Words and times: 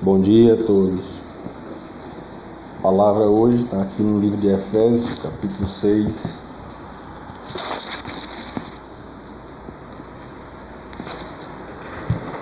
Bom 0.00 0.20
dia 0.20 0.54
a 0.54 0.56
todos. 0.56 1.16
A 2.78 2.82
palavra 2.82 3.24
hoje 3.24 3.64
está 3.64 3.82
aqui 3.82 4.00
no 4.00 4.20
livro 4.20 4.36
de 4.36 4.46
Efésios, 4.46 5.18
capítulo 5.18 5.68
6. 5.68 6.44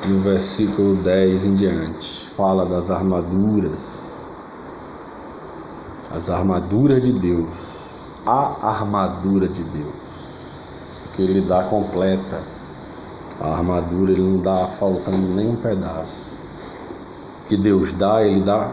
No 0.05 0.19
versículo 0.19 0.97
10 0.97 1.45
em 1.45 1.55
diante, 1.55 2.29
fala 2.37 2.67
das 2.67 2.91
armaduras, 2.91 4.27
as 6.11 6.29
armaduras 6.29 7.01
de 7.01 7.15
Deus, 7.15 7.57
a 8.27 8.69
armadura 8.69 9.49
de 9.49 9.63
Deus, 9.63 9.95
que 11.15 11.23
Ele 11.23 11.41
dá 11.41 11.65
completa. 11.65 12.43
A 13.41 13.49
armadura 13.49 14.13
Ele 14.13 14.21
não 14.23 14.43
dá 14.43 14.69
faltando 14.69 15.35
nem 15.35 15.49
um 15.49 15.57
pedaço 15.57 16.37
que 17.47 17.57
Deus 17.57 17.93
dá, 17.93 18.23
Ele 18.25 18.45
dá 18.45 18.73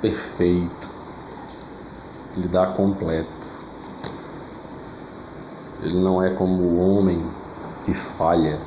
perfeito, 0.00 0.90
Ele 2.36 2.48
dá 2.48 2.66
completo. 2.66 3.40
Ele 5.82 5.98
não 5.98 6.22
é 6.22 6.30
como 6.30 6.62
o 6.62 6.78
homem 6.78 7.24
que 7.84 7.94
falha, 7.94 8.58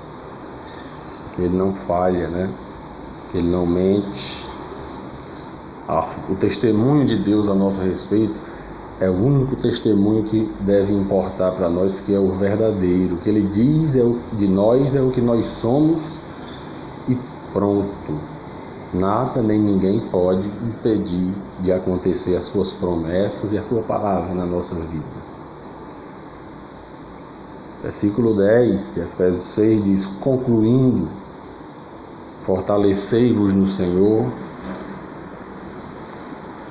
ele 1.38 1.56
não 1.56 1.74
falha, 1.74 2.28
né? 2.28 2.50
Ele 3.34 3.50
não 3.50 3.66
mente. 3.66 4.46
O 6.30 6.36
testemunho 6.36 7.06
de 7.06 7.18
Deus 7.18 7.48
a 7.48 7.54
nosso 7.54 7.80
respeito 7.82 8.36
é 9.00 9.10
o 9.10 9.14
único 9.14 9.56
testemunho 9.56 10.24
que 10.24 10.50
deve 10.62 10.94
importar 10.94 11.52
para 11.52 11.70
nós, 11.70 11.94
porque 11.94 12.14
é 12.14 12.20
o 12.20 12.32
verdadeiro. 12.32 13.16
O 13.16 13.18
que 13.18 13.30
ele 13.30 13.42
diz 13.44 13.96
é 13.96 14.04
o, 14.04 14.20
de 14.34 14.48
nós 14.48 14.96
é 14.96 15.02
o 15.02 15.10
que 15.10 15.22
nós 15.22 15.46
somos 15.46 16.20
e 17.08 17.18
pronto. 17.52 18.33
Nada 18.94 19.42
nem 19.42 19.60
ninguém 19.60 20.00
pode 20.12 20.48
impedir 20.48 21.34
de 21.62 21.72
acontecer 21.72 22.36
as 22.36 22.44
suas 22.44 22.74
promessas 22.74 23.52
e 23.52 23.58
a 23.58 23.64
sua 23.64 23.82
palavra 23.82 24.36
na 24.36 24.46
nossa 24.46 24.76
vida. 24.76 25.34
Versículo 27.82 28.36
10 28.36 28.94
de 28.94 29.02
Efésios 29.02 29.44
6 29.46 29.84
diz: 29.84 30.06
Concluindo, 30.06 31.10
fortalecei-vos 32.44 33.52
no 33.52 33.66
Senhor 33.66 34.32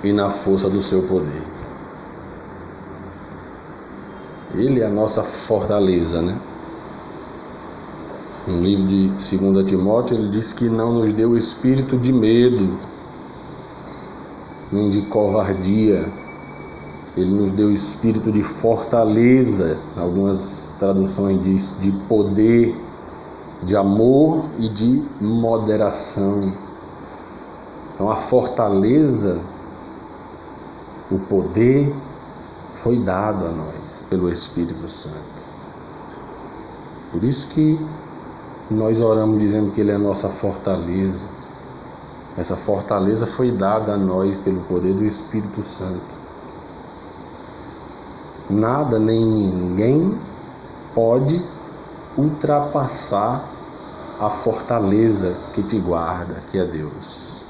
e 0.05 0.13
na 0.13 0.31
força 0.31 0.71
do 0.71 0.81
seu 0.81 1.03
poder. 1.03 1.43
Ele 4.55 4.81
é 4.81 4.87
a 4.87 4.91
nossa 4.91 5.25
fortaleza, 5.25 6.23
né? 6.23 6.39
No 8.53 8.61
livro 8.61 8.87
de 8.87 9.09
2 9.09 9.67
Timóteo, 9.67 10.15
ele 10.15 10.29
diz 10.29 10.53
que 10.53 10.69
não 10.69 10.93
nos 10.93 11.11
deu 11.15 11.39
espírito 11.39 11.97
de 11.97 12.13
medo, 12.13 12.77
nem 14.71 14.91
de 14.91 15.01
covardia. 15.07 16.07
Ele 17.17 17.31
nos 17.31 17.51
deu 17.51 17.73
espírito 17.73 18.31
de 18.31 18.43
fortaleza, 18.43 19.79
algumas 19.97 20.71
traduções 20.79 21.41
diz 21.41 21.79
de 21.81 21.93
poder, 22.07 22.77
de 23.63 23.75
amor 23.75 24.45
e 24.59 24.69
de 24.69 25.03
moderação. 25.19 26.53
Então 27.95 28.11
a 28.11 28.17
fortaleza, 28.17 29.41
o 31.11 31.19
poder 31.21 31.91
foi 32.75 33.03
dado 33.03 33.47
a 33.47 33.51
nós 33.51 34.03
pelo 34.11 34.29
Espírito 34.29 34.87
Santo. 34.89 35.43
Por 37.11 37.25
isso 37.25 37.49
que 37.49 37.79
nós 38.73 39.01
oramos 39.01 39.39
dizendo 39.39 39.71
que 39.71 39.81
Ele 39.81 39.93
é 39.93 39.95
a 39.95 39.99
nossa 39.99 40.29
fortaleza. 40.29 41.27
Essa 42.37 42.57
fortaleza 42.57 43.27
foi 43.27 43.51
dada 43.51 43.93
a 43.93 43.97
nós 43.97 44.37
pelo 44.39 44.61
poder 44.63 44.95
do 44.95 45.05
Espírito 45.05 45.63
Santo. 45.63 46.21
Nada 48.49 48.99
nem 48.99 49.25
ninguém 49.25 50.19
pode 50.95 51.43
ultrapassar 52.17 53.49
a 54.21 54.31
fortaleza 54.31 55.35
que 55.53 55.63
te 55.63 55.79
guarda, 55.79 56.37
que 56.51 56.59
é 56.59 56.65
Deus. 56.65 57.43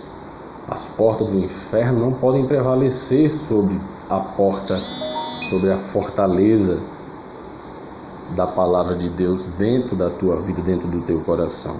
As 0.68 0.86
portas 0.86 1.28
do 1.28 1.38
inferno 1.38 2.00
não 2.00 2.12
podem 2.12 2.46
prevalecer 2.46 3.30
sobre 3.30 3.80
a 4.08 4.20
porta, 4.20 4.74
sobre 4.74 5.72
a 5.72 5.76
fortaleza 5.76 6.78
da 8.34 8.46
palavra 8.46 8.96
de 8.96 9.08
Deus 9.10 9.46
dentro 9.46 9.94
da 9.96 10.10
tua 10.10 10.40
vida, 10.40 10.60
dentro 10.62 10.88
do 10.88 11.00
teu 11.00 11.20
coração, 11.20 11.76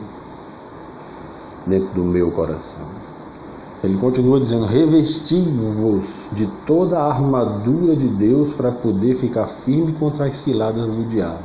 dentro 1.66 1.94
do 1.94 2.04
meu 2.04 2.30
coração. 2.30 2.86
Ele 3.82 3.98
continua 3.98 4.40
dizendo: 4.40 4.64
revesti-vos 4.64 6.28
de 6.32 6.46
toda 6.66 6.98
a 6.98 7.08
armadura 7.08 7.96
de 7.96 8.08
Deus 8.08 8.52
para 8.52 8.70
poder 8.70 9.14
ficar 9.14 9.46
firme 9.46 9.92
contra 9.92 10.26
as 10.26 10.34
ciladas 10.34 10.91
do 10.91 11.04
diabo. 11.04 11.42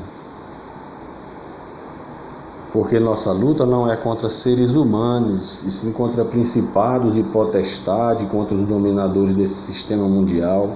Porque 2.71 2.99
nossa 2.99 3.31
luta 3.31 3.65
não 3.65 3.91
é 3.91 3.95
contra 3.95 4.29
seres 4.29 4.75
humanos, 4.75 5.63
e 5.63 5.71
sim 5.71 5.91
contra 5.91 6.23
principados 6.23 7.17
e 7.17 7.23
potestades, 7.23 8.29
contra 8.29 8.55
os 8.55 8.67
dominadores 8.67 9.33
desse 9.33 9.55
sistema 9.55 10.07
mundial 10.07 10.75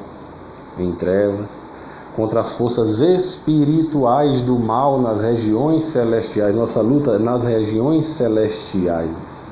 em 0.79 0.93
trevas 0.93 1.70
contra 2.15 2.41
as 2.41 2.53
forças 2.53 2.99
espirituais 2.99 4.41
do 4.41 4.59
mal 4.59 4.99
nas 4.99 5.21
regiões 5.21 5.85
celestiais. 5.85 6.55
Nossa 6.55 6.81
luta 6.81 7.17
nas 7.17 7.43
regiões 7.43 8.05
celestiais. 8.05 9.51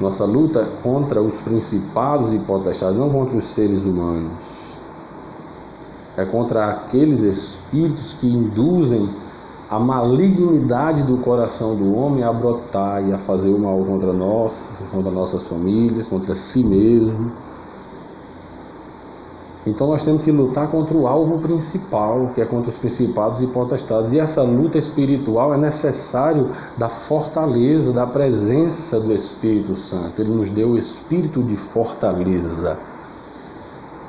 Nossa 0.00 0.24
luta 0.24 0.68
contra 0.82 1.22
os 1.22 1.40
principados 1.40 2.32
e 2.32 2.38
potestades, 2.38 2.98
não 2.98 3.10
contra 3.10 3.38
os 3.38 3.44
seres 3.44 3.84
humanos. 3.84 4.78
É 6.16 6.24
contra 6.24 6.70
aqueles 6.70 7.22
espíritos 7.22 8.12
que 8.12 8.30
induzem 8.30 9.08
a 9.68 9.78
malignidade 9.80 11.02
do 11.02 11.16
coração 11.18 11.74
do 11.74 11.94
homem 11.94 12.22
a 12.22 12.32
brotar 12.32 13.06
e 13.06 13.12
a 13.12 13.18
fazer 13.18 13.50
o 13.50 13.58
mal 13.58 13.82
contra 13.84 14.12
nós, 14.12 14.80
contra 14.92 15.10
nossas 15.10 15.48
famílias, 15.48 16.08
contra 16.08 16.34
si 16.34 16.62
mesmo 16.62 17.32
então 19.66 19.88
nós 19.88 20.02
temos 20.02 20.22
que 20.22 20.30
lutar 20.30 20.70
contra 20.70 20.96
o 20.96 21.08
alvo 21.08 21.38
principal, 21.38 22.30
que 22.32 22.40
é 22.40 22.46
contra 22.46 22.70
os 22.70 22.78
principados 22.78 23.42
e 23.42 23.48
potestades. 23.48 24.12
E 24.12 24.20
essa 24.20 24.42
luta 24.42 24.78
espiritual 24.78 25.52
é 25.52 25.58
necessário 25.58 26.52
da 26.78 26.88
fortaleza, 26.88 27.92
da 27.92 28.06
presença 28.06 29.00
do 29.00 29.12
Espírito 29.12 29.74
Santo. 29.74 30.22
Ele 30.22 30.32
nos 30.32 30.48
deu 30.48 30.70
o 30.70 30.78
espírito 30.78 31.42
de 31.42 31.56
fortaleza. 31.56 32.78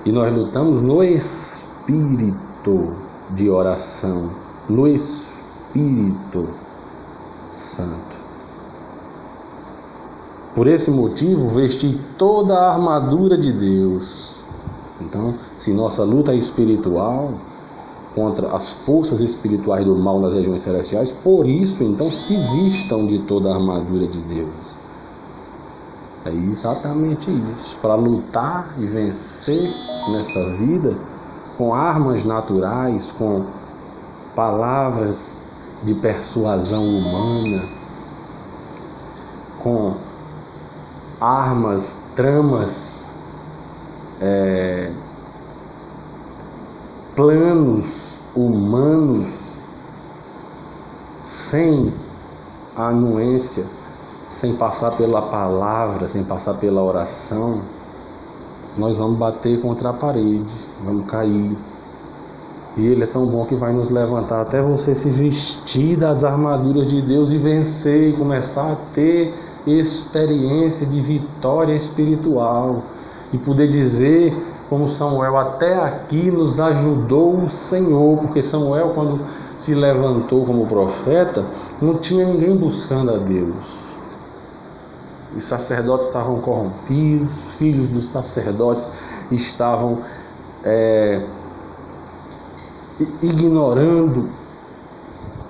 E 0.06 0.12
nós 0.12 0.32
lutamos 0.32 0.80
no 0.82 1.04
espírito 1.04 2.96
de 3.32 3.50
oração, 3.50 4.30
no 4.70 4.88
Espírito 4.88 6.50
Santo. 7.52 8.28
Por 10.54 10.68
esse 10.68 10.92
motivo, 10.92 11.48
vesti 11.50 12.00
toda 12.18 12.58
a 12.58 12.74
armadura 12.74 13.38
de 13.38 13.52
Deus 13.52 14.38
então, 15.02 15.36
se 15.56 15.74
nossa 15.74 16.04
luta 16.04 16.32
é 16.32 16.36
espiritual 16.36 17.34
contra 18.16 18.56
as 18.56 18.74
forças 18.74 19.22
espirituais 19.22 19.86
do 19.86 19.96
mal 19.96 20.20
nas 20.20 20.34
regiões 20.34 20.64
celestiais, 20.64 21.12
por 21.12 21.48
isso, 21.48 21.84
então, 21.84 22.08
se 22.08 22.36
vistam 22.36 23.06
de 23.06 23.20
toda 23.20 23.52
a 23.52 23.56
armadura 23.56 24.08
de 24.08 24.20
Deus. 24.22 24.78
É 26.26 26.32
exatamente 26.32 27.30
isso. 27.30 27.78
Para 27.82 27.96
lutar 27.96 28.74
e 28.80 28.86
vencer 28.86 29.62
nessa 30.12 30.52
vida 30.54 30.98
com 31.58 31.74
armas 31.74 32.24
naturais, 32.24 33.12
com 33.12 33.46
palavras 34.36 35.40
de 35.84 35.94
persuasão 35.94 36.84
humana, 36.84 37.64
com 39.60 39.94
armas, 41.22 41.98
tramas 42.16 43.07
é, 44.22 44.92
planos 47.16 48.20
humanos 48.36 49.58
sem 51.24 51.94
anuência, 52.76 53.66
sem 54.30 54.56
passar 54.56 54.96
pela 54.96 55.22
palavra, 55.24 56.08
sem 56.08 56.24
passar 56.24 56.56
pela 56.56 56.84
oração, 56.84 57.62
nós 58.78 59.00
vamos 59.00 59.18
bater 59.18 59.60
contra 59.62 59.90
a 59.90 59.94
parede, 59.94 60.54
vamos 60.84 61.08
cair. 61.08 61.58
E 62.78 62.86
Ele 62.86 63.04
é 63.04 63.08
tão 63.08 63.26
bom 63.26 63.46
que 63.46 63.56
vai 63.56 63.74
nos 63.74 63.90
levantar 63.90 64.42
até 64.42 64.62
você 64.62 64.94
se 64.94 65.10
vestir 65.10 65.98
das 65.98 66.24
armaduras 66.24 66.86
de 66.86 67.02
Deus 67.02 67.32
e 67.32 67.38
vencer 67.38 68.14
e 68.14 68.18
começar 68.18 68.74
a 68.74 68.76
ter 68.94 69.34
experiência 69.66 70.86
de 70.86 71.02
vitória 71.02 71.74
espiritual 71.74 72.84
e 73.34 73.38
poder 73.38 73.68
dizer, 73.68 74.36
como 74.70 74.88
Samuel, 74.88 75.38
até 75.38 75.76
aqui 75.76 76.32
nos 76.32 76.60
ajudou 76.60 77.36
o 77.44 77.50
Senhor, 77.50 78.18
porque 78.18 78.42
Samuel, 78.42 78.92
quando 78.94 79.20
se 79.58 79.74
levantou 79.74 80.46
como 80.46 80.68
profeta, 80.68 81.46
não 81.82 81.98
tinha 81.98 82.26
ninguém 82.26 82.56
buscando 82.56 83.14
a 83.14 83.18
Deus. 83.18 83.88
Os 85.36 85.44
sacerdotes 85.44 86.08
estavam 86.08 86.40
corrompidos, 86.40 87.32
filhos 87.58 87.88
dos 87.88 88.08
sacerdotes 88.08 88.92
estavam 89.32 90.00
é, 90.64 91.22
ignorando, 93.22 94.30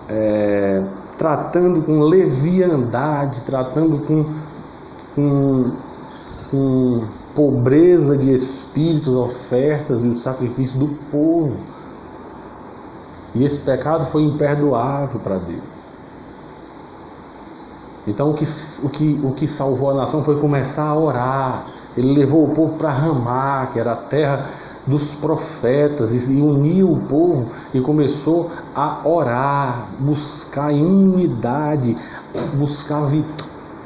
é, 0.09 0.83
tratando 1.18 1.81
com 1.81 2.00
leviandade, 2.00 3.41
tratando 3.44 4.00
com, 4.00 4.25
com, 5.15 5.71
com 6.51 7.03
pobreza 7.37 8.17
de 8.17 8.33
espíritos, 8.33 9.13
ofertas 9.13 10.03
e 10.03 10.07
os 10.07 10.21
sacrifícios 10.21 10.79
do 10.79 10.87
povo. 11.11 11.59
E 13.35 13.45
esse 13.45 13.59
pecado 13.59 14.07
foi 14.07 14.23
imperdoável 14.23 15.19
para 15.19 15.37
Deus. 15.37 15.61
Então 18.07 18.31
o 18.31 18.33
que, 18.33 18.43
o, 18.83 18.89
que, 18.89 19.21
o 19.23 19.31
que 19.33 19.47
salvou 19.47 19.91
a 19.91 19.93
nação 19.93 20.23
foi 20.23 20.39
começar 20.39 20.85
a 20.85 20.97
orar. 20.97 21.67
Ele 21.95 22.11
levou 22.11 22.43
o 22.43 22.55
povo 22.55 22.75
para 22.75 22.89
Ramá, 22.89 23.67
que 23.71 23.79
era 23.79 23.91
a 23.91 23.97
terra 23.97 24.49
dos 24.87 25.13
profetas, 25.13 26.13
e 26.29 26.41
uniu 26.41 26.91
o 26.91 27.01
povo 27.01 27.51
e 27.71 27.79
começou 27.81 28.49
a 28.73 29.07
orar, 29.07 29.89
buscar 29.99 30.73
em 30.73 30.83
unidade, 30.83 31.95
buscar 32.55 33.03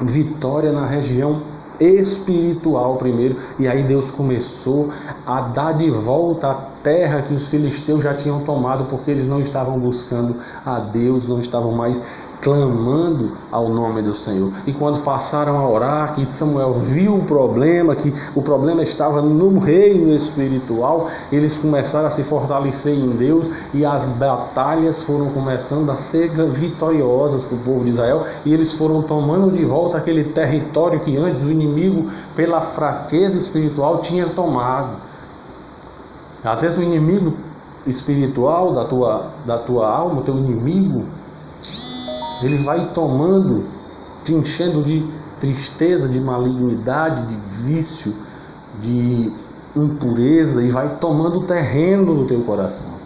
vitória 0.00 0.72
na 0.72 0.86
região 0.86 1.42
espiritual 1.82 2.96
primeiro, 2.96 3.36
e 3.58 3.66
aí 3.66 3.82
Deus 3.82 4.10
começou 4.10 4.90
a 5.26 5.40
dar 5.42 5.72
de 5.72 5.90
volta 5.90 6.48
a 6.48 6.54
terra 6.82 7.22
que 7.22 7.34
os 7.34 7.48
filisteus 7.48 8.02
já 8.02 8.14
tinham 8.14 8.40
tomado, 8.44 8.84
porque 8.84 9.10
eles 9.10 9.26
não 9.26 9.40
estavam 9.40 9.78
buscando 9.78 10.36
a 10.64 10.78
Deus, 10.78 11.26
não 11.26 11.40
estavam 11.40 11.72
mais 11.72 12.02
clamando 12.42 13.32
ao 13.52 13.68
nome 13.68 14.02
do 14.02 14.14
Senhor. 14.14 14.52
E 14.66 14.72
quando 14.72 15.00
passaram 15.02 15.56
a 15.56 15.68
orar, 15.68 16.12
que 16.12 16.26
Samuel 16.26 16.74
viu 16.74 17.14
o 17.14 17.24
problema, 17.24 17.94
que 17.94 18.12
o 18.34 18.42
problema 18.42 18.82
estava 18.82 19.22
no 19.22 19.60
reino 19.60 20.12
espiritual, 20.14 21.08
eles 21.30 21.56
começaram 21.56 22.08
a 22.08 22.10
se 22.10 22.24
fortalecer 22.24 22.94
em 22.94 23.10
Deus 23.10 23.46
e 23.72 23.86
as 23.86 24.04
batalhas 24.06 25.04
foram 25.04 25.30
começando 25.30 25.88
a 25.90 25.96
ser 25.96 26.30
vitoriosas 26.50 27.44
para 27.44 27.56
o 27.56 27.60
povo 27.60 27.84
de 27.84 27.90
Israel 27.90 28.26
e 28.44 28.52
eles 28.52 28.74
foram 28.74 29.02
tomando 29.02 29.52
de 29.52 29.64
volta 29.64 29.96
aquele 29.96 30.24
território 30.24 30.98
que 30.98 31.16
antes 31.16 31.44
o 31.44 31.50
inimigo, 31.50 32.10
pela 32.34 32.60
fraqueza 32.60 33.38
espiritual, 33.38 33.98
tinha 33.98 34.26
tomado. 34.26 34.96
Às 36.42 36.60
vezes 36.62 36.76
o 36.76 36.82
inimigo 36.82 37.34
espiritual 37.86 38.72
da 38.72 38.84
tua, 38.84 39.30
da 39.46 39.58
tua 39.58 39.88
alma, 39.88 40.20
o 40.20 40.22
teu 40.22 40.36
inimigo, 40.36 41.04
ele 42.44 42.58
vai 42.58 42.92
tomando, 42.92 43.64
te 44.24 44.34
enchendo 44.34 44.82
de 44.82 45.06
tristeza, 45.40 46.08
de 46.08 46.20
malignidade, 46.20 47.26
de 47.26 47.36
vício, 47.62 48.14
de 48.80 49.32
impureza 49.74 50.62
e 50.62 50.70
vai 50.70 50.96
tomando 50.96 51.40
terreno 51.42 52.14
no 52.14 52.26
teu 52.26 52.42
coração. 52.42 53.01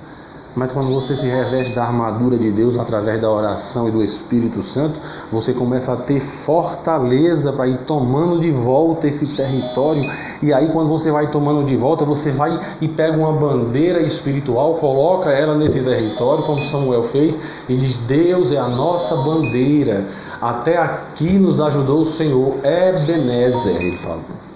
Mas 0.57 0.73
quando 0.73 0.87
você 0.87 1.15
se 1.15 1.27
reveste 1.27 1.75
da 1.75 1.85
armadura 1.85 2.39
de 2.39 2.51
Deus 2.51 2.79
através 2.79 3.21
da 3.21 3.31
oração 3.31 3.89
e 3.89 3.91
do 3.91 4.03
Espírito 4.03 4.63
Santo, 4.63 4.99
você 5.31 5.53
começa 5.53 5.93
a 5.93 5.97
ter 5.97 6.19
fortaleza 6.19 7.53
para 7.53 7.69
ir 7.69 7.77
tomando 7.81 8.41
de 8.41 8.51
volta 8.51 9.07
esse 9.07 9.37
território. 9.37 10.03
E 10.43 10.55
aí, 10.55 10.69
quando 10.69 10.89
você 10.89 11.11
vai 11.11 11.31
tomando 11.31 11.67
de 11.67 11.77
volta, 11.77 12.07
você 12.07 12.31
vai 12.31 12.59
e 12.81 12.89
pega 12.89 13.19
uma 13.19 13.35
bandeira 13.35 14.01
espiritual, 14.01 14.77
coloca 14.77 15.29
ela 15.29 15.55
nesse 15.55 15.81
território, 15.81 16.43
como 16.45 16.59
Samuel 16.63 17.05
fez, 17.05 17.39
e 17.69 17.77
diz: 17.77 17.99
Deus 17.99 18.51
é 18.51 18.57
a 18.57 18.69
nossa 18.69 19.15
bandeira. 19.17 20.09
Até 20.41 20.79
aqui 20.79 21.39
nos 21.39 21.61
ajudou 21.61 22.01
o 22.01 22.07
Senhor. 22.07 22.57
Ebenezer, 22.65 23.77
ele 23.77 23.99
falou. 23.99 24.56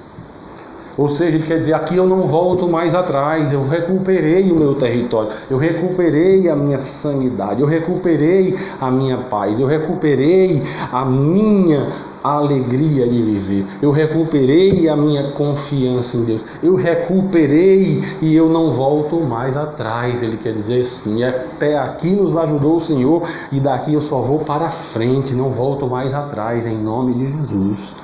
Ou 1.00 1.08
seja, 1.08 1.38
ele 1.38 1.46
quer 1.46 1.56
dizer, 1.56 1.72
aqui 1.72 1.96
eu 1.96 2.06
não 2.06 2.24
volto 2.24 2.68
mais 2.68 2.94
atrás, 2.94 3.54
eu 3.54 3.66
recuperei 3.66 4.52
o 4.52 4.54
meu 4.54 4.74
território, 4.74 5.30
eu 5.50 5.56
recuperei 5.56 6.46
a 6.46 6.54
minha 6.54 6.78
sanidade, 6.78 7.62
eu 7.62 7.66
recuperei 7.66 8.54
a 8.78 8.90
minha 8.90 9.16
paz, 9.16 9.58
eu 9.58 9.66
recuperei 9.66 10.62
a 10.92 11.02
minha 11.06 11.90
alegria 12.22 13.08
de 13.08 13.22
viver, 13.22 13.66
eu 13.80 13.90
recuperei 13.90 14.90
a 14.90 14.94
minha 14.94 15.30
confiança 15.30 16.18
em 16.18 16.24
Deus, 16.24 16.44
eu 16.62 16.74
recuperei 16.74 18.04
e 18.20 18.36
eu 18.36 18.50
não 18.50 18.70
volto 18.70 19.22
mais 19.22 19.56
atrás. 19.56 20.22
Ele 20.22 20.36
quer 20.36 20.52
dizer 20.52 20.80
assim: 20.80 21.24
até 21.24 21.78
aqui 21.78 22.10
nos 22.10 22.36
ajudou 22.36 22.76
o 22.76 22.80
Senhor 22.80 23.26
e 23.50 23.58
daqui 23.58 23.94
eu 23.94 24.02
só 24.02 24.20
vou 24.20 24.40
para 24.40 24.68
frente, 24.68 25.34
não 25.34 25.50
volto 25.50 25.86
mais 25.86 26.12
atrás, 26.12 26.66
em 26.66 26.76
nome 26.76 27.14
de 27.14 27.30
Jesus 27.30 27.94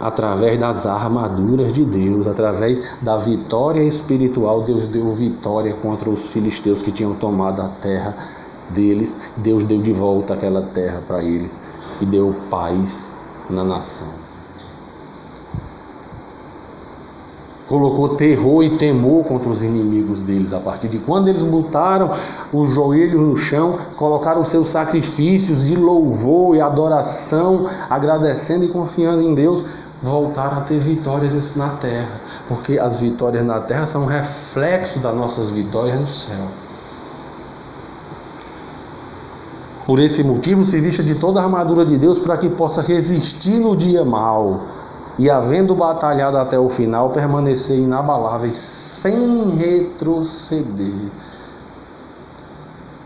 através 0.00 0.58
das 0.58 0.86
armaduras 0.86 1.72
de 1.72 1.84
Deus, 1.84 2.26
através 2.26 2.96
da 3.00 3.16
vitória 3.16 3.82
espiritual, 3.82 4.62
Deus 4.62 4.86
deu 4.86 5.10
vitória 5.12 5.74
contra 5.74 6.10
os 6.10 6.32
filisteus 6.32 6.82
que 6.82 6.92
tinham 6.92 7.14
tomado 7.14 7.62
a 7.62 7.68
terra 7.68 8.14
deles. 8.70 9.18
Deus 9.36 9.64
deu 9.64 9.80
de 9.80 9.92
volta 9.92 10.34
aquela 10.34 10.62
terra 10.62 11.02
para 11.06 11.22
eles 11.22 11.60
e 12.00 12.06
deu 12.06 12.34
paz 12.50 13.10
na 13.48 13.64
nação. 13.64 14.26
Colocou 17.68 18.10
terror 18.10 18.62
e 18.62 18.78
temor 18.78 19.24
contra 19.24 19.48
os 19.48 19.60
inimigos 19.60 20.22
deles. 20.22 20.52
A 20.52 20.60
partir 20.60 20.86
de 20.86 21.00
quando 21.00 21.26
eles 21.26 21.42
botaram 21.42 22.12
os 22.52 22.70
joelhos 22.70 23.20
no 23.20 23.36
chão, 23.36 23.72
colocaram 23.96 24.44
seus 24.44 24.68
sacrifícios 24.68 25.64
de 25.64 25.74
louvor 25.74 26.54
e 26.54 26.60
adoração, 26.60 27.66
agradecendo 27.90 28.64
e 28.64 28.68
confiando 28.68 29.20
em 29.20 29.34
Deus, 29.34 29.64
voltaram 30.02 30.58
a 30.58 30.60
ter 30.62 30.78
vitórias 30.78 31.56
na 31.56 31.70
terra, 31.70 32.20
porque 32.48 32.78
as 32.78 33.00
vitórias 33.00 33.44
na 33.44 33.60
terra 33.60 33.86
são 33.86 34.06
reflexo 34.06 34.98
das 34.98 35.14
nossas 35.14 35.50
vitórias 35.50 36.00
no 36.00 36.06
céu. 36.06 36.46
Por 39.86 40.00
esse 40.00 40.22
motivo, 40.24 40.64
se 40.64 40.80
vista 40.80 41.02
de 41.02 41.14
toda 41.14 41.40
a 41.40 41.44
armadura 41.44 41.84
de 41.86 41.96
Deus 41.96 42.18
para 42.18 42.36
que 42.36 42.48
possa 42.50 42.82
resistir 42.82 43.60
no 43.60 43.76
dia 43.76 44.04
mal 44.04 44.62
e, 45.16 45.30
havendo 45.30 45.74
batalhado 45.76 46.36
até 46.36 46.58
o 46.58 46.68
final, 46.68 47.10
permanecer 47.10 47.78
inabaláveis 47.78 48.56
sem 48.56 49.50
retroceder. 49.56 51.10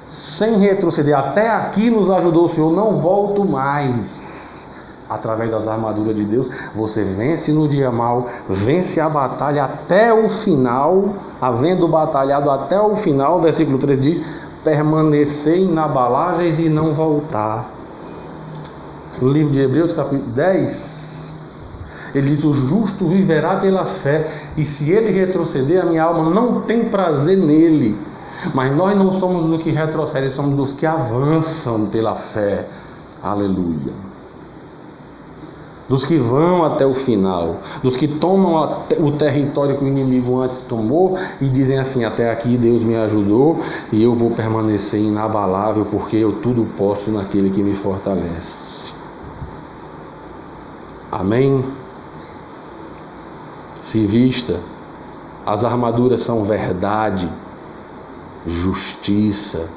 Sem 0.07 0.59
retroceder. 0.59 1.17
Até 1.17 1.51
aqui 1.51 1.91
nos 1.91 2.11
ajudou 2.11 2.47
o 2.47 2.49
Senhor, 2.49 2.73
não 2.73 2.95
volto 2.95 3.47
mais 3.47 4.70
através 5.11 5.51
das 5.51 5.67
armaduras 5.67 6.15
de 6.15 6.25
Deus, 6.25 6.49
você 6.73 7.03
vence 7.03 7.53
no 7.53 7.67
dia 7.67 7.91
mal, 7.91 8.29
vence 8.49 9.01
a 9.01 9.09
batalha 9.09 9.65
até 9.65 10.15
o 10.15 10.29
final, 10.29 11.17
havendo 11.41 11.89
batalhado 11.89 12.49
até 12.49 12.81
o 12.81 12.95
final, 12.95 13.41
versículo 13.41 13.77
3 13.77 14.01
diz: 14.01 14.21
permanecer 14.63 15.59
inabaláveis 15.59 16.61
e 16.61 16.69
não 16.69 16.95
voltar. 16.95 17.69
No 19.21 19.31
livro 19.31 19.53
de 19.53 19.61
Hebreus, 19.61 19.93
capítulo 19.93 20.31
10, 20.31 21.41
ele 22.15 22.29
diz: 22.29 22.45
O 22.45 22.53
justo 22.53 23.09
viverá 23.09 23.57
pela 23.57 23.85
fé, 23.85 24.31
e 24.57 24.65
se 24.65 24.93
ele 24.93 25.11
retroceder, 25.11 25.83
a 25.83 25.87
minha 25.87 26.05
alma 26.05 26.31
não 26.31 26.61
tem 26.61 26.85
prazer 26.85 27.37
nele. 27.37 27.99
Mas 28.55 28.75
nós 28.75 28.95
não 28.95 29.13
somos 29.13 29.45
dos 29.45 29.63
que 29.63 29.71
retrocedem, 29.71 30.31
somos 30.31 30.55
dos 30.55 30.73
que 30.73 30.87
avançam 30.87 31.87
pela 31.87 32.15
fé. 32.15 32.67
Aleluia 33.23 34.10
dos 35.91 36.07
que 36.07 36.17
vão 36.19 36.63
até 36.63 36.87
o 36.87 36.95
final, 36.95 37.63
dos 37.83 37.97
que 37.97 38.07
tomam 38.07 38.85
o 39.01 39.11
território 39.11 39.77
que 39.77 39.83
o 39.83 39.89
inimigo 39.89 40.39
antes 40.39 40.63
tomou 40.63 41.19
e 41.41 41.49
dizem 41.49 41.81
assim: 41.81 42.05
até 42.05 42.31
aqui 42.31 42.57
Deus 42.57 42.81
me 42.81 42.95
ajudou 42.95 43.61
e 43.91 44.01
eu 44.01 44.15
vou 44.15 44.31
permanecer 44.31 45.01
inabalável 45.01 45.85
porque 45.85 46.17
eu 46.17 46.41
tudo 46.41 46.65
posso 46.79 47.11
naquele 47.11 47.51
que 47.51 47.61
me 47.61 47.75
fortalece. 47.75 48.93
Amém? 51.11 51.65
Se 53.83 54.07
vista, 54.07 54.61
as 55.45 55.65
armaduras 55.65 56.23
são 56.23 56.45
verdade, 56.45 57.29
justiça, 58.47 59.69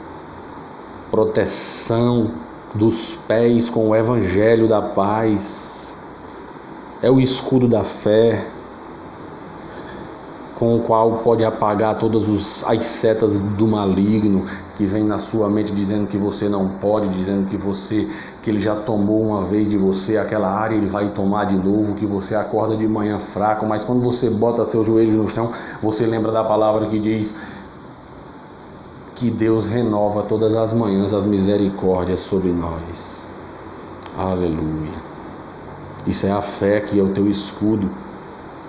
proteção 1.10 2.34
dos 2.76 3.18
pés 3.28 3.68
com 3.68 3.90
o 3.90 3.96
evangelho 3.96 4.68
da 4.68 4.80
paz 4.80 5.74
é 7.04 7.12
o 7.12 7.20
escudo 7.20 7.68
da 7.68 7.84
fé, 7.84 8.48
com 10.58 10.78
o 10.78 10.84
qual 10.84 11.18
pode 11.18 11.44
apagar 11.44 12.00
todas 12.00 12.64
as 12.66 12.86
setas 12.86 13.38
do 13.38 13.68
maligno 13.68 14.46
que 14.78 14.86
vem 14.86 15.04
na 15.04 15.20
sua 15.20 15.50
mente 15.50 15.74
dizendo 15.74 16.08
que 16.08 16.18
você 16.18 16.48
não 16.48 16.70
pode, 16.80 17.10
dizendo 17.10 17.46
que 17.48 17.58
você 17.58 18.08
que 18.42 18.50
ele 18.50 18.62
já 18.62 18.74
tomou 18.74 19.22
uma 19.22 19.44
vez 19.44 19.70
de 19.70 19.78
você 19.78 20.18
aquela 20.18 20.48
área, 20.50 20.76
ele 20.76 20.88
vai 20.88 21.10
tomar 21.10 21.44
de 21.46 21.58
novo, 21.58 21.96
que 21.96 22.06
você 22.06 22.36
acorda 22.36 22.78
de 22.78 22.88
manhã 22.88 23.20
fraco, 23.20 23.66
mas 23.66 23.84
quando 23.84 24.02
você 24.02 24.30
bota 24.30 24.64
seu 24.70 24.86
joelho 24.86 25.12
no 25.12 25.28
chão, 25.28 25.50
você 25.82 26.06
lembra 26.06 26.32
da 26.32 26.46
palavra 26.46 26.88
que 26.88 27.00
diz 27.00 27.36
que 29.16 29.30
Deus 29.30 29.68
renova 29.68 30.24
todas 30.24 30.56
as 30.56 30.72
manhãs 30.72 31.14
as 31.14 31.26
misericórdias 31.26 32.22
sobre 32.22 32.54
nós. 32.54 33.30
Aleluia. 34.18 35.13
Isso 36.06 36.26
é 36.26 36.32
a 36.32 36.42
fé 36.42 36.82
que 36.82 37.00
é 37.00 37.04
o 37.04 37.10
teu 37.10 37.30
escudo 37.30 37.90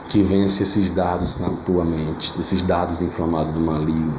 que 0.09 0.23
vence 0.23 0.63
esses 0.63 0.89
dados 0.91 1.39
na 1.39 1.51
tua 1.65 1.85
mente, 1.85 2.33
esses 2.39 2.63
dados 2.63 3.01
inflamados 3.03 3.51
do 3.53 3.61
maligno. 3.61 4.15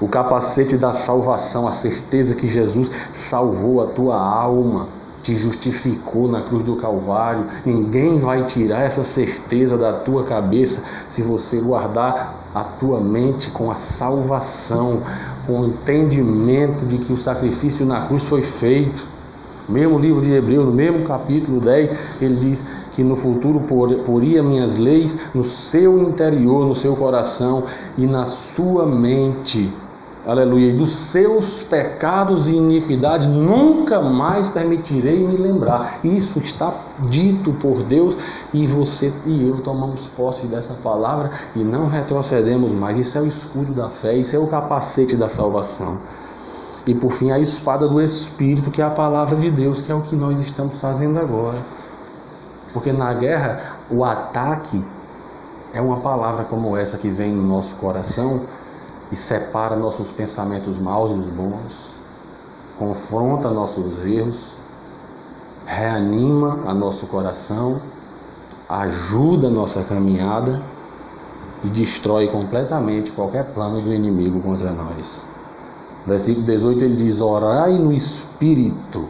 O 0.00 0.08
capacete 0.08 0.76
da 0.76 0.92
salvação, 0.92 1.68
a 1.68 1.72
certeza 1.72 2.34
que 2.34 2.48
Jesus 2.48 2.90
salvou 3.12 3.82
a 3.82 3.86
tua 3.86 4.16
alma, 4.16 4.88
te 5.22 5.34
justificou 5.34 6.30
na 6.30 6.42
cruz 6.42 6.64
do 6.64 6.76
Calvário. 6.76 7.46
Ninguém 7.64 8.18
vai 8.18 8.44
tirar 8.44 8.82
essa 8.82 9.02
certeza 9.02 9.78
da 9.78 9.92
tua 9.92 10.24
cabeça 10.24 10.84
se 11.08 11.22
você 11.22 11.60
guardar 11.60 12.50
a 12.54 12.62
tua 12.62 13.00
mente 13.00 13.50
com 13.50 13.70
a 13.70 13.76
salvação, 13.76 15.00
com 15.46 15.60
o 15.60 15.66
entendimento 15.66 16.84
de 16.86 16.98
que 16.98 17.12
o 17.12 17.16
sacrifício 17.16 17.86
na 17.86 18.06
cruz 18.06 18.22
foi 18.24 18.42
feito. 18.42 19.06
Mesmo 19.68 19.98
livro 19.98 20.20
de 20.20 20.30
Hebreus, 20.30 20.66
no 20.66 20.72
mesmo 20.72 21.02
capítulo 21.04 21.58
10, 21.60 21.90
ele 22.20 22.36
diz 22.36 22.64
que 22.92 23.02
no 23.02 23.16
futuro 23.16 23.60
poria 24.04 24.42
minhas 24.42 24.76
leis 24.78 25.16
no 25.34 25.44
seu 25.46 25.98
interior, 26.02 26.66
no 26.66 26.76
seu 26.76 26.94
coração 26.94 27.64
e 27.96 28.06
na 28.06 28.26
sua 28.26 28.86
mente. 28.86 29.72
Aleluia. 30.26 30.72
E 30.72 30.76
dos 30.76 30.92
seus 30.92 31.62
pecados 31.62 32.48
e 32.48 32.52
iniquidades 32.52 33.26
nunca 33.26 34.00
mais 34.00 34.48
permitirei 34.48 35.18
me 35.26 35.36
lembrar. 35.36 36.00
Isso 36.02 36.38
está 36.38 36.72
dito 37.10 37.52
por 37.52 37.82
Deus 37.82 38.16
e 38.52 38.66
você 38.66 39.12
e 39.26 39.46
eu 39.46 39.60
tomamos 39.60 40.06
posse 40.08 40.46
dessa 40.46 40.74
palavra 40.74 41.30
e 41.54 41.62
não 41.62 41.88
retrocedemos 41.88 42.72
mais. 42.72 42.98
Isso 42.98 43.18
é 43.18 43.20
o 43.20 43.26
escudo 43.26 43.74
da 43.74 43.90
fé, 43.90 44.14
isso 44.14 44.34
é 44.34 44.38
o 44.38 44.46
capacete 44.46 45.14
da 45.14 45.28
salvação. 45.28 45.98
E 46.86 46.94
por 46.94 47.12
fim, 47.12 47.30
a 47.30 47.38
espada 47.38 47.88
do 47.88 48.00
Espírito, 48.00 48.70
que 48.70 48.82
é 48.82 48.84
a 48.84 48.90
palavra 48.90 49.36
de 49.36 49.50
Deus, 49.50 49.80
que 49.80 49.90
é 49.90 49.94
o 49.94 50.02
que 50.02 50.14
nós 50.14 50.38
estamos 50.38 50.78
fazendo 50.80 51.18
agora. 51.18 51.64
Porque 52.74 52.92
na 52.92 53.12
guerra, 53.14 53.76
o 53.90 54.04
ataque 54.04 54.84
é 55.72 55.80
uma 55.80 56.00
palavra 56.00 56.44
como 56.44 56.76
essa 56.76 56.98
que 56.98 57.08
vem 57.08 57.32
no 57.32 57.42
nosso 57.42 57.74
coração 57.76 58.42
e 59.10 59.16
separa 59.16 59.76
nossos 59.76 60.10
pensamentos 60.10 60.78
maus 60.78 61.12
dos 61.12 61.28
bons, 61.30 61.96
confronta 62.78 63.50
nossos 63.50 64.04
erros, 64.04 64.58
reanima 65.64 66.60
a 66.66 66.74
nosso 66.74 67.06
coração, 67.06 67.80
ajuda 68.68 69.48
a 69.48 69.50
nossa 69.50 69.82
caminhada 69.84 70.62
e 71.62 71.68
destrói 71.68 72.28
completamente 72.28 73.10
qualquer 73.12 73.52
plano 73.52 73.80
do 73.80 73.92
inimigo 73.94 74.40
contra 74.40 74.70
nós. 74.72 75.33
Versículo 76.06 76.44
18 76.44 76.84
ele 76.84 76.96
diz: 76.96 77.20
Orai 77.20 77.78
no 77.78 77.92
Espírito, 77.92 79.08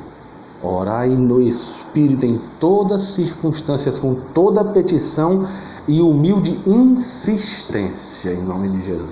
orai 0.62 1.08
no 1.08 1.40
Espírito 1.40 2.24
em 2.24 2.40
todas 2.60 3.02
circunstâncias, 3.02 3.98
com 3.98 4.14
toda 4.14 4.64
petição 4.64 5.46
e 5.88 6.00
humilde 6.00 6.60
insistência, 6.66 8.32
em 8.32 8.42
nome 8.42 8.70
de 8.70 8.84
Jesus. 8.84 9.10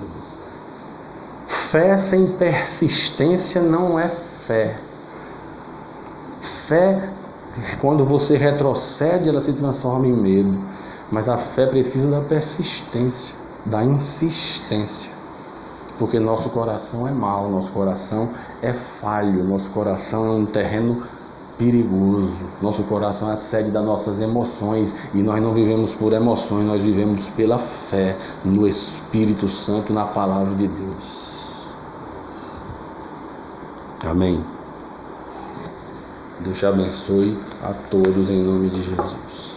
Fé 1.45 1.97
sem 1.97 2.27
persistência 2.27 3.61
não 3.61 3.99
é 3.99 4.07
fé. 4.07 4.79
Fé, 6.39 7.11
quando 7.81 8.05
você 8.05 8.37
retrocede, 8.37 9.29
ela 9.29 9.41
se 9.41 9.53
transforma 9.53 10.07
em 10.07 10.15
medo. 10.15 10.57
Mas 11.11 11.27
a 11.27 11.37
fé 11.37 11.67
precisa 11.67 12.09
da 12.09 12.21
persistência, 12.21 13.35
da 13.65 13.83
insistência 13.83 15.12
porque 15.97 16.19
nosso 16.19 16.49
coração 16.49 17.07
é 17.07 17.11
mau, 17.11 17.49
nosso 17.49 17.71
coração 17.71 18.29
é 18.61 18.73
falho, 18.73 19.43
nosso 19.43 19.69
coração 19.71 20.25
é 20.25 20.29
um 20.29 20.45
terreno 20.45 21.03
perigoso. 21.57 22.33
Nosso 22.61 22.83
coração 22.83 23.31
é 23.31 23.35
sede 23.35 23.71
das 23.71 23.85
nossas 23.85 24.19
emoções 24.19 24.95
e 25.13 25.21
nós 25.21 25.41
não 25.41 25.53
vivemos 25.53 25.93
por 25.93 26.13
emoções, 26.13 26.65
nós 26.65 26.81
vivemos 26.81 27.29
pela 27.29 27.59
fé 27.59 28.17
no 28.43 28.67
Espírito 28.67 29.47
Santo, 29.49 29.93
na 29.93 30.05
palavra 30.05 30.55
de 30.55 30.67
Deus. 30.67 31.33
Amém. 34.05 34.43
Deus 36.41 36.59
te 36.59 36.65
abençoe 36.65 37.39
a 37.63 37.73
todos 37.89 38.29
em 38.29 38.43
nome 38.43 38.69
de 38.69 38.83
Jesus. 38.83 39.52